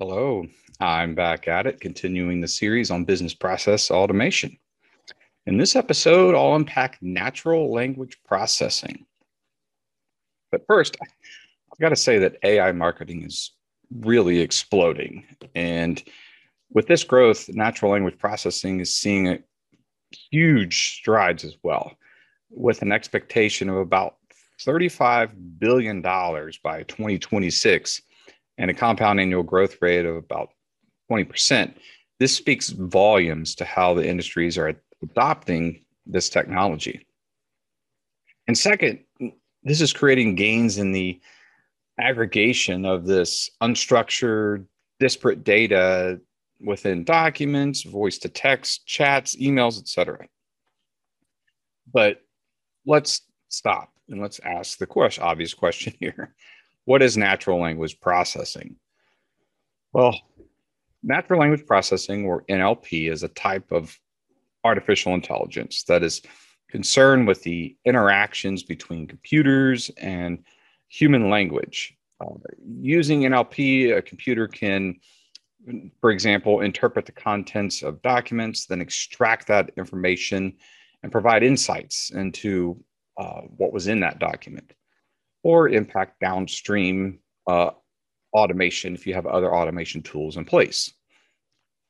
Hello, 0.00 0.46
I'm 0.78 1.16
back 1.16 1.48
at 1.48 1.66
it, 1.66 1.80
continuing 1.80 2.40
the 2.40 2.46
series 2.46 2.88
on 2.88 3.04
business 3.04 3.34
process 3.34 3.90
automation. 3.90 4.56
In 5.44 5.56
this 5.56 5.74
episode, 5.74 6.36
I'll 6.36 6.54
unpack 6.54 6.98
natural 7.02 7.72
language 7.72 8.16
processing. 8.24 9.06
But 10.52 10.64
first, 10.68 10.96
I've 11.02 11.80
got 11.80 11.88
to 11.88 11.96
say 11.96 12.18
that 12.18 12.36
AI 12.44 12.70
marketing 12.70 13.24
is 13.24 13.50
really 13.92 14.38
exploding. 14.38 15.24
And 15.56 16.00
with 16.70 16.86
this 16.86 17.02
growth, 17.02 17.48
natural 17.48 17.90
language 17.90 18.18
processing 18.18 18.78
is 18.78 18.96
seeing 18.96 19.42
huge 20.30 20.92
strides 20.98 21.42
as 21.42 21.56
well, 21.64 21.96
with 22.50 22.82
an 22.82 22.92
expectation 22.92 23.68
of 23.68 23.78
about 23.78 24.14
$35 24.64 25.58
billion 25.58 26.00
by 26.02 26.84
2026 26.84 28.02
and 28.58 28.70
a 28.70 28.74
compound 28.74 29.20
annual 29.20 29.42
growth 29.42 29.76
rate 29.80 30.04
of 30.04 30.16
about 30.16 30.50
20%. 31.10 31.74
This 32.18 32.34
speaks 32.34 32.70
volumes 32.70 33.54
to 33.54 33.64
how 33.64 33.94
the 33.94 34.06
industries 34.06 34.58
are 34.58 34.74
adopting 35.02 35.84
this 36.04 36.28
technology. 36.28 37.06
And 38.46 38.58
second, 38.58 39.00
this 39.62 39.80
is 39.80 39.92
creating 39.92 40.34
gains 40.34 40.78
in 40.78 40.92
the 40.92 41.20
aggregation 42.00 42.84
of 42.84 43.06
this 43.06 43.50
unstructured, 43.62 44.66
disparate 44.98 45.44
data 45.44 46.20
within 46.60 47.04
documents, 47.04 47.82
voice 47.82 48.18
to 48.18 48.28
text, 48.28 48.86
chats, 48.86 49.36
emails, 49.36 49.78
etc. 49.78 50.26
But 51.92 52.20
let's 52.84 53.22
stop 53.48 53.92
and 54.08 54.20
let's 54.20 54.40
ask 54.40 54.78
the 54.78 54.86
question, 54.86 55.22
obvious 55.22 55.54
question 55.54 55.94
here. 56.00 56.34
What 56.88 57.02
is 57.02 57.18
natural 57.18 57.60
language 57.60 58.00
processing? 58.00 58.76
Well, 59.92 60.18
natural 61.02 61.38
language 61.38 61.66
processing, 61.66 62.24
or 62.24 62.44
NLP, 62.48 63.12
is 63.12 63.22
a 63.22 63.28
type 63.28 63.70
of 63.72 63.94
artificial 64.64 65.12
intelligence 65.12 65.82
that 65.82 66.02
is 66.02 66.22
concerned 66.70 67.28
with 67.28 67.42
the 67.42 67.76
interactions 67.84 68.62
between 68.62 69.06
computers 69.06 69.90
and 69.98 70.42
human 70.88 71.28
language. 71.28 71.94
Uh, 72.22 72.36
using 72.80 73.20
NLP, 73.20 73.94
a 73.94 74.00
computer 74.00 74.48
can, 74.48 74.98
for 76.00 76.10
example, 76.10 76.62
interpret 76.62 77.04
the 77.04 77.12
contents 77.12 77.82
of 77.82 78.00
documents, 78.00 78.64
then 78.64 78.80
extract 78.80 79.46
that 79.48 79.72
information 79.76 80.56
and 81.02 81.12
provide 81.12 81.42
insights 81.42 82.08
into 82.12 82.82
uh, 83.18 83.42
what 83.58 83.74
was 83.74 83.88
in 83.88 84.00
that 84.00 84.18
document 84.18 84.72
or 85.42 85.68
impact 85.68 86.20
downstream 86.20 87.18
uh, 87.46 87.70
automation 88.32 88.94
if 88.94 89.06
you 89.06 89.14
have 89.14 89.26
other 89.26 89.54
automation 89.54 90.02
tools 90.02 90.36
in 90.36 90.44
place. 90.44 90.92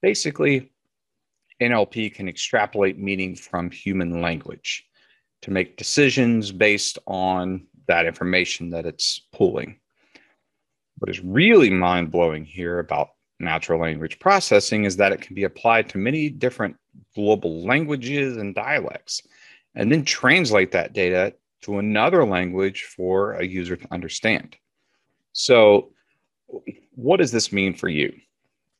Basically, 0.03 0.71
NLP 1.61 2.15
can 2.15 2.29
extrapolate 2.29 2.99
meaning 2.99 3.35
from 3.35 3.71
human 3.71 4.23
language 4.23 4.87
to 5.43 5.51
make 5.51 5.77
decisions 5.77 6.53
based 6.53 6.99
on 7.07 7.67
that 7.87 8.07
information 8.07 8.71
that 8.71 8.87
it's 8.87 9.21
pulling. 9.33 9.79
What 10.99 11.11
is 11.11 11.21
really 11.21 11.71
mind 11.71 12.11
blowing 12.11 12.45
here 12.45 12.79
about 12.79 13.11
natural 13.41 13.81
language 13.81 14.19
processing 14.19 14.85
is 14.85 14.97
that 14.97 15.13
it 15.13 15.21
can 15.21 15.35
be 15.35 15.45
applied 15.45 15.89
to 15.89 15.99
many 15.99 16.29
different 16.29 16.77
global 17.15 17.65
languages 17.65 18.37
and 18.37 18.55
dialects, 18.55 19.23
and 19.75 19.91
then 19.91 20.05
translate 20.05 20.73
that 20.73 20.93
data 20.93 21.35
to 21.63 21.79
another 21.79 22.25
language 22.25 22.85
for 22.85 23.33
a 23.33 23.45
user 23.45 23.77
to 23.77 23.93
understand. 23.93 24.57
So, 25.33 25.91
what 26.95 27.19
does 27.19 27.33
this 27.33 27.53
mean 27.53 27.75
for 27.75 27.89
you? 27.89 28.13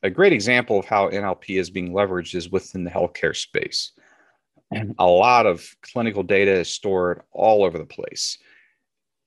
A 0.03 0.09
great 0.09 0.33
example 0.33 0.79
of 0.79 0.85
how 0.85 1.09
NLP 1.09 1.59
is 1.59 1.69
being 1.69 1.91
leveraged 1.91 2.35
is 2.35 2.49
within 2.49 2.83
the 2.83 2.89
healthcare 2.89 3.35
space. 3.35 3.91
And 4.71 4.95
a 4.99 5.05
lot 5.05 5.45
of 5.45 5.65
clinical 5.81 6.23
data 6.23 6.51
is 6.51 6.69
stored 6.69 7.21
all 7.31 7.63
over 7.63 7.77
the 7.77 7.85
place. 7.85 8.37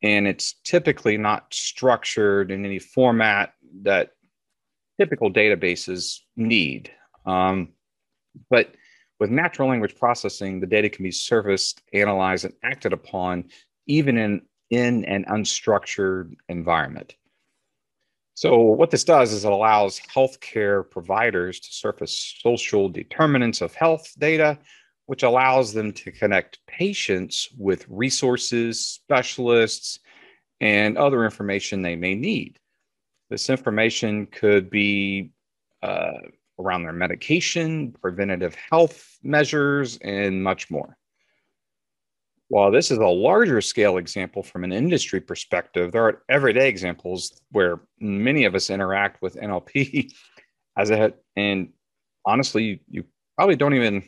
And 0.03 0.27
it's 0.27 0.55
typically 0.65 1.17
not 1.17 1.53
structured 1.53 2.51
in 2.51 2.65
any 2.65 2.79
format 2.79 3.55
that 3.83 4.11
typical 4.99 5.33
databases 5.33 6.21
need. 6.37 6.91
Um, 7.27 7.71
but 8.51 8.75
with 9.23 9.31
natural 9.31 9.69
language 9.69 9.95
processing, 9.95 10.59
the 10.59 10.67
data 10.67 10.91
can 10.91 11.05
be 11.05 11.13
surfaced, 11.13 11.81
analyzed, 11.93 12.45
and 12.45 12.55
acted 12.65 12.93
upon 12.93 13.45
even 13.87 14.19
in, 14.19 14.43
in 14.71 15.05
an 15.05 15.25
unstructured 15.27 16.35
environment. 16.49 17.15
So, 18.35 18.59
what 18.59 18.91
this 18.91 19.05
does 19.05 19.33
is 19.33 19.45
it 19.45 19.53
allows 19.53 20.01
healthcare 20.01 20.91
providers 20.91 21.61
to 21.61 21.73
surface 21.73 22.35
social 22.43 22.89
determinants 22.89 23.61
of 23.61 23.77
health 23.77 24.13
data, 24.19 24.59
which 25.07 25.23
allows 25.23 25.73
them 25.73 25.93
to 25.93 26.11
connect 26.11 26.59
patients 26.67 27.49
with 27.57 27.87
resources, 27.89 28.85
specialists, 28.85 30.01
and 30.61 30.99
other 30.99 31.25
information 31.25 31.81
they 31.81 31.95
may 31.95 32.17
need. 32.17 32.59
This 33.31 33.49
information 33.51 34.27
could 34.27 34.69
be 34.69 35.31
uh, 35.81 36.23
around 36.59 36.83
their 36.83 36.93
medication, 36.93 37.93
preventative 38.01 38.55
health 38.55 39.19
measures, 39.23 39.99
and 39.99 40.43
much 40.43 40.71
more. 40.71 40.97
While 42.49 42.71
this 42.71 42.91
is 42.91 42.99
a 42.99 43.07
larger 43.07 43.63
scale 43.63 43.97
example 43.97 44.43
from 44.43 44.63
an 44.63 44.73
industry 44.73 45.21
perspective, 45.21 45.91
there 45.91 46.05
are 46.05 46.23
everyday 46.29 46.69
examples 46.69 47.41
where 47.51 47.81
many 47.99 48.45
of 48.45 48.55
us 48.55 48.69
interact 48.69 49.23
with 49.23 49.37
NLP 49.37 50.13
as 50.77 50.91
a 50.91 51.15
and 51.37 51.71
honestly, 52.27 52.83
you, 52.89 53.05
probably 53.37 53.57
don't 53.57 53.75
even 53.75 54.03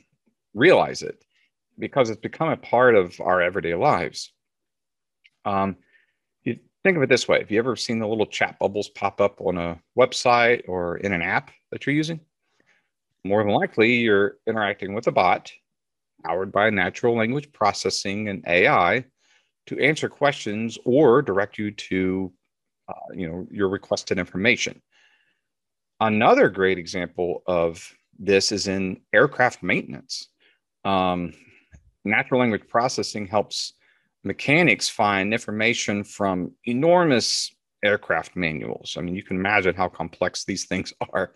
realize 0.53 1.01
it 1.01 1.25
because 1.79 2.11
it's 2.11 2.21
become 2.21 2.51
a 2.51 2.57
part 2.59 2.95
of 2.95 3.19
our 3.21 3.41
everyday 3.41 3.75
lives. 3.75 4.31
Um, 5.47 5.77
you 6.43 6.59
think 6.83 6.99
of 6.99 7.03
it 7.03 7.09
this 7.09 7.27
way: 7.27 7.39
Have 7.39 7.51
you 7.51 7.59
ever 7.59 7.77
seen 7.77 7.99
the 7.99 8.07
little 8.07 8.27
chat 8.27 8.59
bubbles 8.59 8.91
pop 8.91 9.23
up 9.23 9.41
on 9.41 9.57
a 9.57 9.81
website 9.99 10.69
or 10.69 10.99
in 10.99 11.15
an 11.15 11.23
app 11.23 11.51
that 11.73 11.87
you're 11.87 11.97
using? 11.97 12.21
More 13.25 13.43
than 13.43 13.53
likely 13.53 13.95
you're 13.95 14.37
interacting 14.47 14.95
with 14.95 15.07
a 15.07 15.13
bot 15.13 15.53
powered 16.25 16.53
by 16.53 16.71
natural 16.71 17.17
language 17.17 17.53
processing 17.53 18.29
and 18.29 18.45
AI 18.47 19.05
to 19.67 19.79
answer 19.79 20.09
questions 20.09 20.79
or 20.85 21.23
direct 21.23 21.59
you 21.59 21.71
to 21.71 22.33
uh, 22.89 23.15
you 23.15 23.27
know 23.29 23.47
your 23.51 23.69
requested 23.69 24.19
information. 24.19 24.81
Another 26.01 26.49
great 26.49 26.79
example 26.79 27.43
of 27.47 27.95
this 28.19 28.53
is 28.53 28.69
in 28.69 29.01
aircraft 29.13 29.63
maintenance. 29.63 30.29
Um, 30.85 31.33
natural 32.05 32.41
language 32.41 32.69
processing 32.69 33.27
helps 33.27 33.73
mechanics 34.23 34.89
find 34.89 35.33
information 35.33 36.05
from 36.05 36.53
enormous 36.65 37.55
aircraft 37.83 38.37
manuals. 38.37 38.97
I 38.99 39.03
mean, 39.03 39.15
you 39.15 39.23
can 39.23 39.37
imagine 39.37 39.75
how 39.75 39.89
complex 39.89 40.45
these 40.45 40.65
things 40.65 40.93
are 41.13 41.33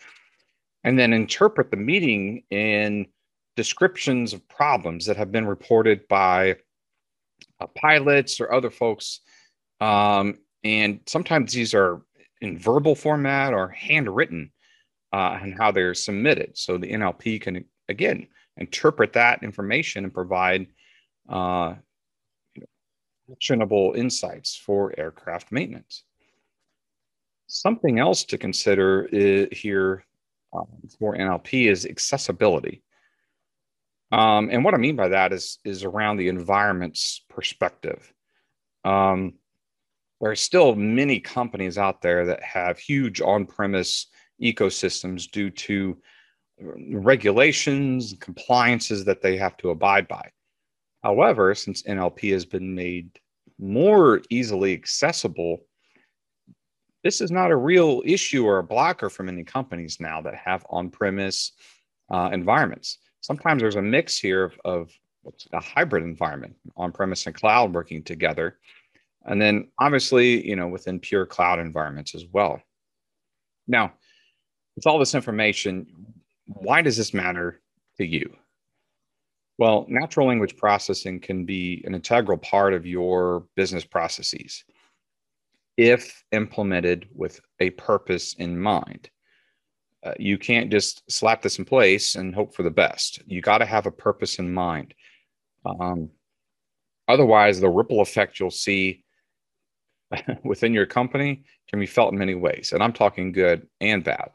and 0.85 0.99
then 0.99 1.13
interpret 1.13 1.71
the 1.71 1.77
meeting 1.77 2.45
in 2.51 3.07
descriptions 3.57 4.33
of 4.33 4.47
problems 4.49 5.07
that 5.07 5.17
have 5.17 5.33
been 5.33 5.47
reported 5.47 6.07
by 6.09 6.57
uh, 7.61 7.67
pilots 7.75 8.41
or 8.41 8.53
other 8.53 8.71
folks. 8.71 9.21
Um, 9.81 10.39
and 10.65 11.01
sometimes 11.07 11.53
these 11.53 11.75
are 11.75 12.03
in 12.41 12.59
verbal 12.59 12.95
format 12.95 13.53
or 13.53 13.69
handwritten 13.69 14.53
uh, 15.13 15.39
and 15.43 15.57
how 15.59 15.73
they're 15.73 15.95
submitted. 15.95 16.57
So 16.57 16.79
the 16.79 16.93
NLP 16.93 17.41
can, 17.41 17.65
again, 17.89 18.29
interpret 18.57 19.13
that 19.15 19.43
information 19.43 20.05
and 20.05 20.15
provide 20.15 20.69
uh, 21.29 21.75
actionable 23.31 23.95
insights 23.97 24.57
for 24.57 24.95
aircraft 24.99 25.53
maintenance. 25.53 26.05
Something 27.47 27.99
else 27.99 28.25
to 28.25 28.39
consider 28.39 29.09
here 29.53 29.95
um, 29.95 30.08
for 30.99 31.17
NLP 31.17 31.69
is 31.69 31.87
accessibility. 31.87 32.83
Um, 34.11 34.49
and 34.51 34.65
what 34.65 34.75
I 34.75 34.79
mean 34.79 34.97
by 34.97 35.09
that 35.09 35.33
is 35.33 35.59
is 35.65 35.85
around 35.85 36.17
the 36.17 36.29
environment's 36.29 37.25
perspective. 37.29 38.13
Um, 38.85 39.35
there 40.21 40.31
are 40.31 40.37
still 40.37 40.75
many 40.75 41.21
companies 41.21 41.79
out 41.79 42.01
there 42.03 42.27
that 42.27 42.43
have 42.43 42.79
huge 42.79 43.21
on-premise 43.21 44.07
ecosystems 44.43 45.31
due 45.31 45.51
to 45.51 45.99
regulations 46.93 48.13
and 48.13 48.21
compliances 48.21 49.05
that 49.05 49.23
they 49.23 49.37
have 49.37 49.57
to 49.59 49.71
abide 49.71 50.09
by. 50.09 50.31
However, 51.05 51.55
since 51.55 51.83
NLP 51.83 52.33
has 52.33 52.45
been 52.45 52.75
made 52.75 53.11
more 53.59 54.23
easily 54.31 54.73
accessible 54.73 55.61
this 57.09 57.23
is 57.23 57.31
not 57.31 57.51
a 57.51 57.57
real 57.57 58.03
issue 58.05 58.45
or 58.45 58.59
a 58.59 58.63
blocker 58.63 59.09
for 59.09 59.23
many 59.23 59.43
companies 59.43 59.99
now 59.99 60.21
that 60.21 60.35
have 60.35 60.67
on-premise 60.69 61.53
uh, 62.11 62.29
environments. 62.35 62.99
Sometimes 63.23 63.63
there's 63.63 63.77
a 63.77 63.83
mix 63.83 64.19
here 64.19 64.45
of, 64.45 64.93
of 65.25 65.35
a 65.55 65.59
hybrid 65.59 66.03
environment, 66.03 66.55
on-premise 66.77 67.25
and 67.25 67.35
cloud 67.35 67.73
working 67.73 68.03
together, 68.03 68.59
and 69.25 69.41
then 69.41 69.69
obviously, 69.81 70.47
you 70.47 70.55
know, 70.55 70.69
within 70.69 71.01
pure 71.01 71.25
cloud 71.25 71.59
environments 71.59 72.15
as 72.15 72.27
well. 72.31 72.61
Now, 73.67 73.95
with 74.77 74.87
all 74.87 74.99
this 74.99 75.15
information, 75.15 75.87
why 76.45 76.83
does 76.83 76.99
this 76.99 77.15
matter 77.15 77.63
to 77.97 78.05
you? 78.05 78.37
Well, 79.57 79.87
natural 79.89 80.27
language 80.27 80.59
processing 80.59 81.21
can 81.21 81.47
be 81.47 81.83
an 81.87 81.95
integral 81.95 82.37
part 82.37 82.75
of 82.75 82.85
your 82.85 83.47
business 83.57 83.87
processes 83.87 84.63
if 85.79 86.25
implemented 86.33 87.09
with 87.15 87.41
a 87.61 87.71
purpose 87.71 88.35
in 88.35 88.59
mind. 88.59 89.09
Uh, 90.05 90.13
you 90.19 90.37
can't 90.37 90.71
just 90.71 91.11
slap 91.11 91.41
this 91.41 91.59
in 91.59 91.65
place 91.65 92.17
and 92.17 92.35
hope 92.35 92.55
for 92.55 92.65
the 92.65 92.71
best. 92.71 93.21
You 93.27 93.41
got 93.41 93.59
to 93.59 93.65
have 93.65 93.87
a 93.87 93.93
purpose 93.93 94.39
in 94.39 94.53
mind. 94.53 94.93
Um, 95.65 96.11
otherwise, 97.07 97.61
the 97.61 97.71
ripple 97.71 98.01
effect 98.01 98.39
you'll 98.39 98.51
see 98.51 99.05
within 100.45 100.75
your 100.75 100.87
company 100.87 101.45
can 101.69 101.79
be 101.79 101.87
felt 101.87 102.13
in 102.13 102.19
many 102.19 102.35
ways. 102.35 102.73
And 102.73 102.83
I'm 102.83 102.93
talking 102.93 103.33
good 103.33 103.67
and 103.81 104.03
bad. 104.03 104.31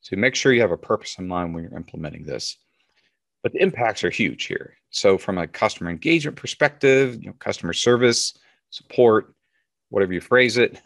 So 0.00 0.16
make 0.16 0.34
sure 0.34 0.52
you 0.52 0.60
have 0.60 0.70
a 0.70 0.76
purpose 0.76 1.18
in 1.18 1.26
mind 1.26 1.54
when 1.54 1.64
you're 1.64 1.76
implementing 1.76 2.24
this. 2.24 2.56
But 3.42 3.52
the 3.52 3.62
impacts 3.62 4.04
are 4.04 4.10
huge 4.10 4.44
here. 4.44 4.76
So 4.90 5.18
from 5.18 5.38
a 5.38 5.48
customer 5.48 5.90
engagement 5.90 6.36
perspective, 6.36 7.16
you 7.20 7.28
know, 7.28 7.36
customer 7.38 7.72
service, 7.72 8.36
support, 8.70 9.33
whatever 9.90 10.12
you 10.12 10.20
phrase 10.20 10.56
it, 10.56 10.80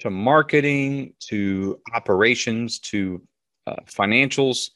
to 0.00 0.10
marketing, 0.10 1.14
to 1.28 1.80
operations, 1.94 2.78
to 2.80 3.22
uh, 3.66 3.76
financials, 3.86 4.70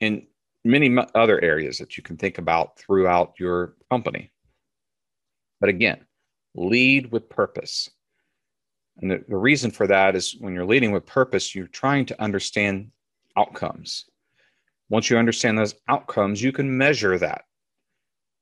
and 0.00 0.22
many 0.64 0.94
other 1.14 1.42
areas 1.42 1.78
that 1.78 1.96
you 1.96 2.02
can 2.02 2.16
think 2.16 2.38
about 2.38 2.78
throughout 2.78 3.34
your 3.38 3.76
company. 3.90 4.32
But 5.60 5.70
again, 5.70 6.04
lead 6.54 7.10
with 7.12 7.28
purpose. 7.28 7.88
And 8.98 9.10
the, 9.10 9.24
the 9.28 9.36
reason 9.36 9.70
for 9.70 9.86
that 9.86 10.16
is 10.16 10.36
when 10.38 10.54
you're 10.54 10.66
leading 10.66 10.92
with 10.92 11.06
purpose, 11.06 11.54
you're 11.54 11.66
trying 11.68 12.06
to 12.06 12.22
understand 12.22 12.90
outcomes. 13.36 14.06
Once 14.88 15.10
you 15.10 15.18
understand 15.18 15.58
those 15.58 15.74
outcomes, 15.88 16.42
you 16.42 16.52
can 16.52 16.76
measure 16.76 17.18
that 17.18 17.44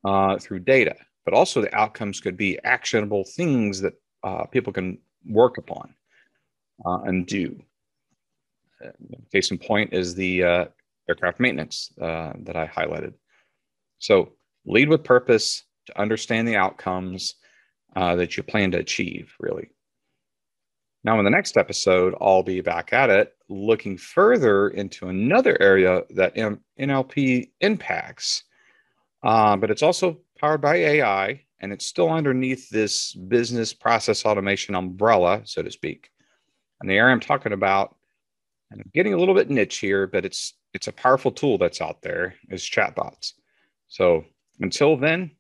uh, 0.04 0.38
through 0.38 0.60
data, 0.60 0.96
but 1.24 1.34
also 1.34 1.60
the 1.60 1.74
outcomes 1.74 2.20
could 2.20 2.36
be 2.36 2.58
actionable 2.64 3.24
things 3.24 3.80
that 3.80 3.94
uh, 4.24 4.46
people 4.46 4.72
can 4.72 4.98
work 5.26 5.58
upon 5.58 5.94
uh, 6.84 7.00
and 7.04 7.26
do. 7.26 7.60
Case 9.32 9.50
in 9.50 9.58
point 9.58 9.92
is 9.92 10.14
the 10.14 10.42
uh, 10.42 10.64
aircraft 11.08 11.40
maintenance 11.40 11.92
uh, 12.00 12.32
that 12.40 12.56
I 12.56 12.66
highlighted. 12.66 13.14
So 13.98 14.32
lead 14.66 14.88
with 14.88 15.04
purpose 15.04 15.64
to 15.86 16.00
understand 16.00 16.48
the 16.48 16.56
outcomes 16.56 17.34
uh, 17.96 18.16
that 18.16 18.36
you 18.36 18.42
plan 18.42 18.70
to 18.72 18.78
achieve, 18.78 19.32
really. 19.38 19.70
Now, 21.04 21.18
in 21.18 21.24
the 21.24 21.30
next 21.30 21.56
episode, 21.56 22.14
I'll 22.20 22.42
be 22.42 22.62
back 22.62 22.92
at 22.92 23.10
it 23.10 23.34
looking 23.50 23.98
further 23.98 24.70
into 24.70 25.08
another 25.08 25.60
area 25.60 26.02
that 26.10 26.34
NLP 26.34 27.50
impacts, 27.60 28.44
uh, 29.22 29.56
but 29.56 29.70
it's 29.70 29.82
also 29.82 30.18
powered 30.40 30.62
by 30.62 30.76
AI 30.76 31.43
and 31.60 31.72
it's 31.72 31.86
still 31.86 32.10
underneath 32.10 32.68
this 32.68 33.14
business 33.14 33.72
process 33.72 34.24
automation 34.24 34.74
umbrella, 34.74 35.42
so 35.44 35.62
to 35.62 35.70
speak. 35.70 36.10
And 36.80 36.90
the 36.90 36.94
area 36.94 37.12
I'm 37.12 37.20
talking 37.20 37.52
about 37.52 37.96
and 38.70 38.80
I'm 38.80 38.90
getting 38.92 39.14
a 39.14 39.16
little 39.16 39.34
bit 39.34 39.50
niche 39.50 39.78
here, 39.78 40.06
but 40.06 40.24
it's 40.24 40.54
it's 40.72 40.88
a 40.88 40.92
powerful 40.92 41.30
tool 41.30 41.58
that's 41.58 41.80
out 41.80 42.02
there 42.02 42.34
is 42.50 42.62
chatbots. 42.62 43.34
So 43.88 44.24
until 44.60 44.96
then, 44.96 45.30